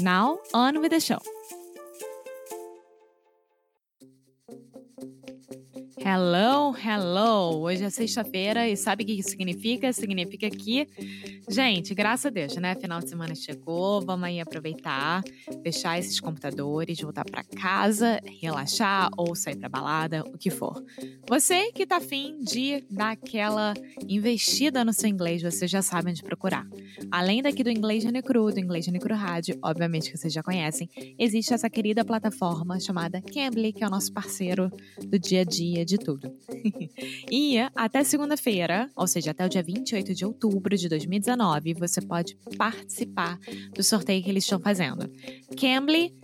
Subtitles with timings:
[0.00, 1.20] Now, on with the show!
[6.12, 7.62] Hello, hello!
[7.62, 9.92] Hoje é sexta-feira e sabe o que isso significa?
[9.92, 10.88] Significa que,
[11.48, 12.74] gente, graças a Deus, né?
[12.74, 15.22] Final de semana chegou, vamos aí aproveitar,
[15.62, 20.84] fechar esses computadores, voltar para casa, relaxar ou sair para balada, o que for.
[21.28, 23.72] Você que tá afim de dar aquela
[24.08, 26.66] investida no seu inglês, você já sabe onde procurar.
[27.08, 31.54] Além daqui do Inglês Necru, do Inglês Necru Rádio, obviamente que vocês já conhecem, existe
[31.54, 34.72] essa querida plataforma chamada Cambly, que é o nosso parceiro
[35.06, 36.32] do dia a dia de tudo.
[37.30, 42.36] e até segunda-feira, ou seja, até o dia 28 de outubro de 2019, você pode
[42.56, 43.38] participar
[43.74, 45.10] do sorteio que eles estão fazendo.
[45.56, 46.14] Cambly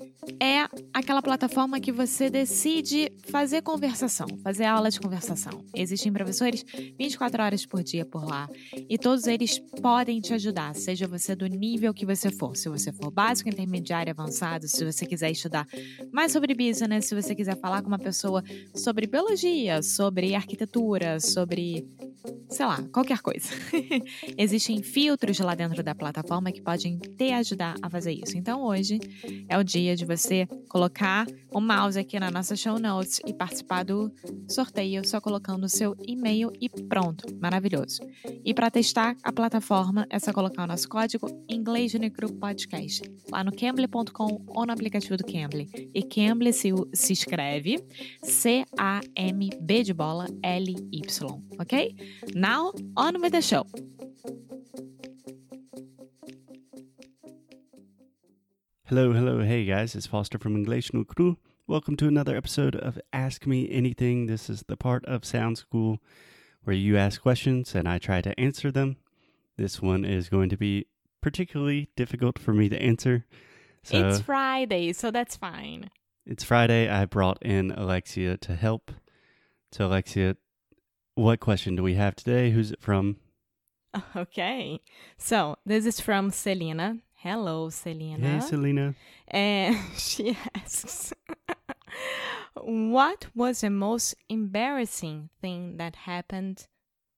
[0.41, 5.65] é aquela plataforma que você decide fazer conversação, fazer aula de conversação.
[5.75, 6.65] Existem professores
[6.99, 8.49] 24 horas por dia por lá
[8.89, 12.57] e todos eles podem te ajudar, seja você do nível que você for.
[12.57, 15.67] Se você for básico, intermediário, avançado, se você quiser estudar
[16.13, 18.43] mais sobre business, se você quiser falar com uma pessoa
[18.75, 21.87] sobre biologia, sobre arquitetura, sobre
[22.49, 23.49] sei lá, qualquer coisa.
[24.37, 28.37] Existem filtros lá dentro da plataforma que podem te ajudar a fazer isso.
[28.37, 28.99] Então hoje
[29.49, 33.85] é o dia de você colocar o mouse aqui na nossa show notes e participar
[33.85, 34.13] do
[34.49, 37.25] sorteio só colocando o seu e-mail e pronto.
[37.41, 38.01] Maravilhoso.
[38.45, 43.43] E para testar a plataforma é só colocar o nosso código inglês Unicru Podcast lá
[43.43, 45.69] no cambly.com ou no aplicativo do Cambly.
[45.95, 47.83] E Cambly se, se escreve
[48.23, 51.97] C-A-M-B de bola L-Y, ok?
[52.35, 53.67] Now, on with the show.
[58.87, 61.39] Hello, hello, hey guys, it's Foster from English no Cru.
[61.67, 64.27] Welcome to another episode of Ask Me Anything.
[64.27, 65.99] This is the part of Sound School
[66.63, 68.97] where you ask questions and I try to answer them.
[69.57, 70.87] This one is going to be
[71.21, 73.25] particularly difficult for me to answer.
[73.83, 75.91] So it's Friday, so that's fine.
[76.25, 76.89] It's Friday.
[76.89, 78.91] I brought in Alexia to help.
[79.71, 80.37] So, Alexia,
[81.17, 82.51] what question do we have today?
[82.51, 83.17] Who's it from?
[84.15, 84.81] Okay.
[85.17, 86.99] So, this is from Selena.
[87.15, 88.41] Hello, Selena.
[88.41, 88.95] Hey, Selena.
[89.27, 91.15] And she asks,
[92.55, 96.67] What was the most embarrassing thing that happened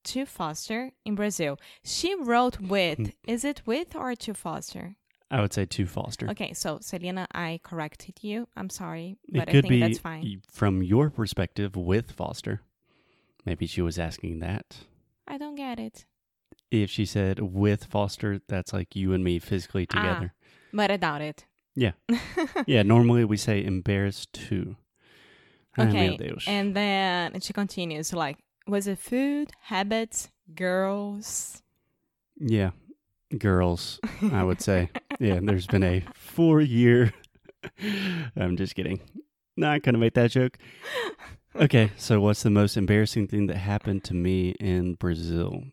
[0.05, 1.59] to Foster in Brazil?
[1.83, 2.99] She wrote with.
[2.99, 3.07] Hmm.
[3.27, 4.95] is it with or to Foster?
[5.33, 6.31] I would say to Foster.
[6.31, 8.47] Okay, so Selena, I corrected you.
[8.57, 10.43] I'm sorry, but it could I think be that's fine.
[10.51, 12.63] from your perspective with Foster.
[13.49, 14.77] Maybe she was asking that.
[15.27, 16.05] I don't get it.
[16.71, 19.97] If she said with Foster, that's like you and me physically Ah.
[19.97, 20.35] together.
[20.71, 21.47] But I doubt it.
[21.75, 21.93] Yeah.
[22.67, 24.77] yeah, normally we say embarrassed to.
[25.79, 31.63] Ai, Okay, and then she continues like, was it food, habits, girls?
[32.39, 32.73] yeah,
[33.39, 33.99] girls,
[34.31, 34.91] I would say.
[35.21, 37.15] yeah, there's been a four year.
[38.37, 39.01] I'm just kidding.
[39.57, 40.59] Not going to make that joke.
[41.61, 45.65] Okay, so what's the most embarrassing thing that happened to me in Brazil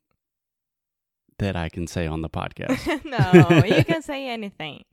[1.37, 3.05] that I can say on the podcast?
[3.05, 4.83] no, you can say anything.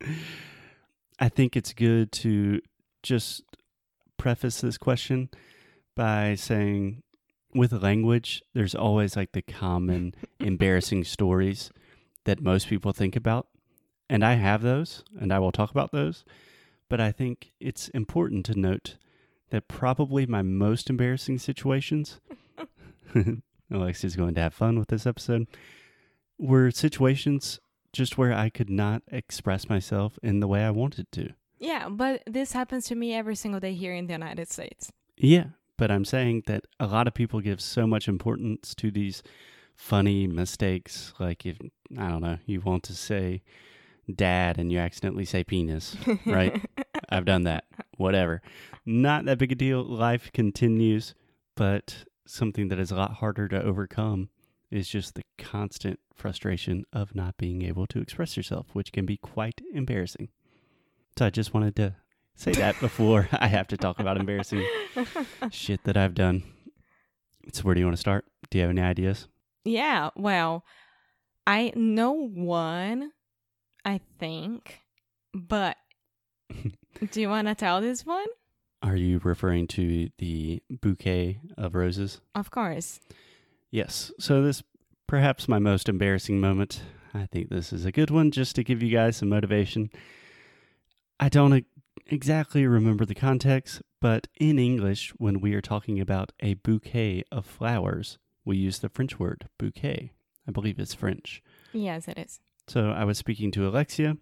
[1.18, 2.60] I think it's good to
[3.02, 3.42] just
[4.18, 5.30] preface this question
[5.96, 7.02] by saying
[7.54, 11.70] with language, there's always like the common embarrassing stories
[12.24, 13.46] that most people think about.
[14.10, 16.22] And I have those, and I will talk about those.
[16.90, 18.98] But I think it's important to note
[19.52, 22.20] that probably my most embarrassing situations,
[23.70, 25.46] Alexia's going to have fun with this episode,
[26.38, 27.60] were situations
[27.92, 31.34] just where I could not express myself in the way I wanted to.
[31.58, 34.90] Yeah, but this happens to me every single day here in the United States.
[35.18, 39.22] Yeah, but I'm saying that a lot of people give so much importance to these
[39.76, 41.12] funny mistakes.
[41.20, 41.58] Like if
[41.98, 43.42] I don't know, you want to say
[44.12, 45.94] dad and you accidentally say penis,
[46.24, 46.64] right?
[47.10, 47.64] I've done that
[48.02, 48.42] whatever.
[48.84, 49.82] Not that big a deal.
[49.82, 51.14] Life continues,
[51.56, 54.28] but something that is a lot harder to overcome
[54.70, 59.16] is just the constant frustration of not being able to express yourself, which can be
[59.16, 60.28] quite embarrassing.
[61.18, 61.94] So I just wanted to
[62.34, 64.66] say that before I have to talk about embarrassing
[65.50, 66.42] shit that I've done.
[67.52, 68.24] So where do you want to start?
[68.50, 69.28] Do you have any ideas?
[69.64, 70.64] Yeah, well,
[71.46, 73.12] I know one,
[73.84, 74.80] I think,
[75.34, 75.76] but
[77.10, 78.26] do you want to tell this one?
[78.82, 82.20] Are you referring to the bouquet of roses?
[82.34, 83.00] Of course.
[83.70, 84.12] Yes.
[84.18, 84.62] So this
[85.06, 86.82] perhaps my most embarrassing moment.
[87.14, 89.90] I think this is a good one just to give you guys some motivation.
[91.20, 91.64] I don't
[92.06, 97.46] exactly remember the context, but in English, when we are talking about a bouquet of
[97.46, 100.12] flowers, we use the French word bouquet.
[100.48, 101.42] I believe it's French.
[101.72, 102.40] Yes, it is.
[102.66, 104.16] So I was speaking to Alexia,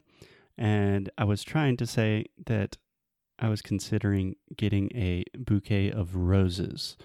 [0.61, 2.77] and I was trying to say that
[3.39, 6.99] I was considering getting a bouquet of roses.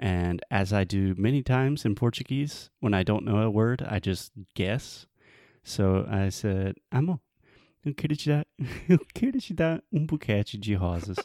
[0.00, 4.00] And as I do many times in Portuguese, when I don't know a word, I
[4.00, 5.06] just guess.
[5.62, 7.20] So I said, Amor,
[7.84, 8.44] eu queria te dar,
[8.88, 11.18] eu queria te dar um buquete de rosas.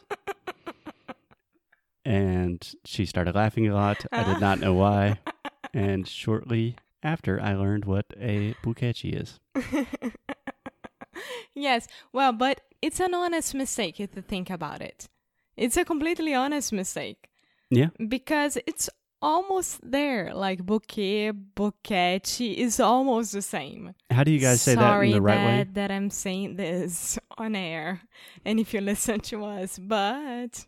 [2.06, 4.06] and she started laughing a lot.
[4.12, 5.20] I did not know why.
[5.74, 9.40] And shortly after, I learned what a buquete is.
[11.56, 15.08] yes, well, but it's an honest mistake if you think about it.
[15.58, 17.30] It's a completely honest mistake.
[17.70, 17.90] Yeah.
[18.08, 18.90] Because it's
[19.22, 20.34] almost there.
[20.34, 23.94] Like bouquet, bouquet is almost the same.
[24.10, 25.68] How do you guys say that in the right that, way?
[25.74, 28.02] that I'm saying this on air
[28.44, 30.66] and if you listen to us, but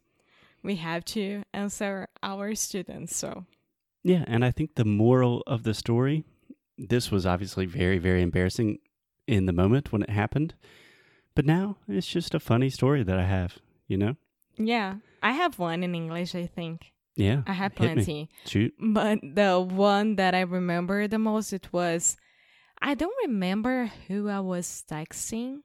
[0.61, 3.15] we have to answer our students.
[3.15, 3.45] So,
[4.03, 6.23] Yeah, and I think the moral of the story,
[6.77, 8.79] this was obviously very, very embarrassing
[9.27, 10.53] in the moment when it happened.
[11.35, 14.15] But now it's just a funny story that I have, you know?
[14.57, 16.91] yeah, I have one in English, I think.
[17.15, 17.41] Yeah.
[17.47, 18.29] I have plenty.
[18.45, 18.73] Shoot.
[18.79, 22.17] But the one that I remember the most, it was
[22.81, 25.59] I don't remember who I was texting,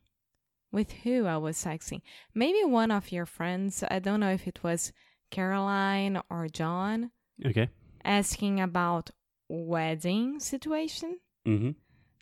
[0.70, 2.00] with who I was texting.
[2.34, 3.82] Maybe one of your friends.
[3.90, 4.92] I don't know if it was
[5.30, 7.10] Caroline or John
[7.44, 7.68] Okay.
[8.04, 9.10] asking about
[9.48, 11.18] wedding situation.
[11.46, 11.70] Mm-hmm.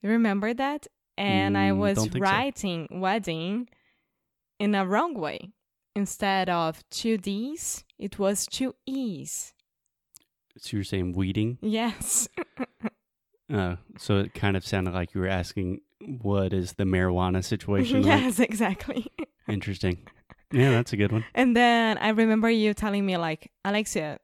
[0.03, 0.87] You remember that?
[1.19, 2.19] And I Mm, was don't so.
[2.19, 3.69] writing wedding
[4.59, 5.53] in a wrong way.
[5.95, 9.55] Instead of two D's, it was two E's.
[10.59, 11.59] So you're saying weeding?
[11.63, 12.29] Yes.
[13.53, 15.81] Uh, so it kind of sounded like you were asking
[16.21, 18.23] what is the marijuana situation like?
[18.25, 19.07] yes, exactly.
[19.49, 20.07] Interesting.
[20.53, 21.25] Yeah, that's a good one.
[21.35, 24.19] And then I remember you telling me like, Alexia,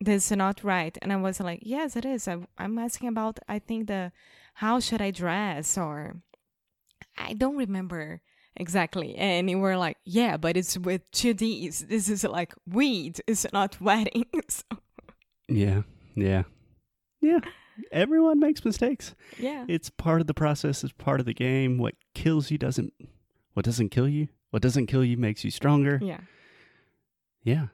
[0.00, 0.96] this is not right.
[1.02, 2.28] And I was like, yes, it is.
[2.28, 4.12] I, I'm asking about, I think the,
[4.54, 6.16] how should I dress or
[7.18, 8.20] I don't remember
[8.56, 9.14] exactly.
[9.16, 11.80] And you were like, yeah, but it's with two D's.
[11.88, 13.20] This is like weed.
[13.26, 14.64] It's not weddings.
[15.48, 15.82] Yeah.
[16.14, 16.42] Yeah.
[17.20, 17.40] Yeah.
[17.92, 19.14] Everyone makes mistakes.
[19.38, 19.64] yeah.
[19.68, 21.78] It's part of the process, it's part of the game.
[21.78, 22.92] What kills you doesn't
[23.54, 24.28] what doesn't kill you?
[24.50, 25.98] What doesn't kill you makes you stronger.
[26.02, 26.20] Yeah.
[27.42, 27.66] Yeah.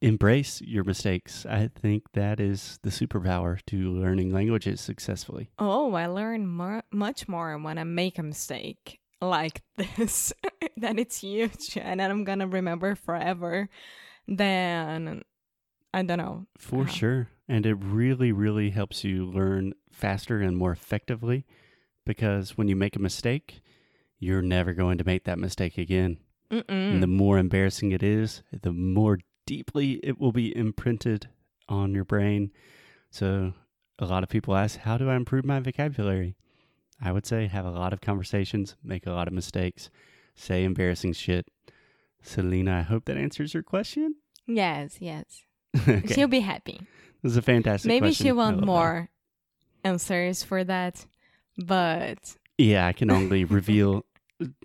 [0.00, 1.44] Embrace your mistakes.
[1.44, 5.50] I think that is the superpower to learning languages successfully.
[5.58, 10.32] Oh, I learn more, much more when I make a mistake like this.
[10.76, 13.68] that it's huge and I'm gonna remember forever.
[14.28, 15.22] Then
[15.92, 16.46] I don't know.
[16.56, 16.90] For Uh-huh.
[16.92, 17.28] sure.
[17.48, 21.44] And it really, really helps you learn faster and more effectively
[22.06, 23.62] because when you make a mistake,
[24.20, 26.18] you're never going to make that mistake again.
[26.50, 26.68] Mm-mm.
[26.68, 31.28] And the more embarrassing it is, the more deeply it will be imprinted
[31.68, 32.50] on your brain.
[33.10, 33.54] So,
[33.98, 36.36] a lot of people ask, How do I improve my vocabulary?
[37.00, 39.88] I would say have a lot of conversations, make a lot of mistakes,
[40.34, 41.46] say embarrassing shit.
[42.20, 44.16] Selena, I hope that answers your question.
[44.46, 45.24] yes, yes.
[45.88, 46.02] okay.
[46.14, 46.80] She'll be happy.
[47.22, 48.26] This is a fantastic Maybe question.
[48.26, 48.66] she want love that.
[48.66, 49.10] more
[49.84, 51.06] answers for that.
[51.56, 54.04] But Yeah, I can only reveal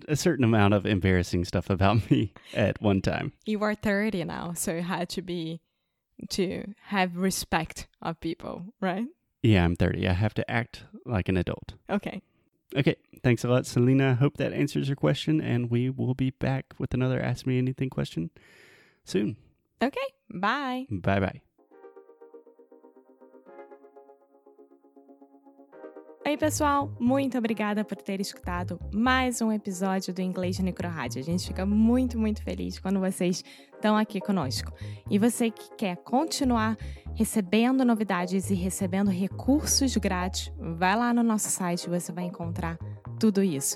[0.07, 3.33] a certain amount of embarrassing stuff about me at one time.
[3.45, 5.61] you are 30 now, so you had to be
[6.29, 9.05] to have respect of people, right?
[9.41, 10.07] Yeah, I'm 30.
[10.07, 11.73] I have to act like an adult.
[11.89, 12.21] Okay.
[12.75, 14.11] Okay, thanks a lot, Selena.
[14.11, 17.57] I hope that answers your question, and we will be back with another Ask Me
[17.57, 18.29] Anything question
[19.03, 19.37] soon.
[19.81, 19.99] Okay.
[20.29, 20.87] Bye.
[20.89, 21.41] Bye bye.
[26.25, 26.89] Oi, pessoal!
[27.01, 31.19] Muito obrigada por ter escutado mais um episódio do Inglês no Micro Rádio.
[31.19, 34.71] A gente fica muito, muito feliz quando vocês estão aqui conosco.
[35.11, 36.77] E você que quer continuar
[37.13, 42.79] recebendo novidades e recebendo recursos grátis, vai lá no nosso site e você vai encontrar
[43.19, 43.75] tudo isso.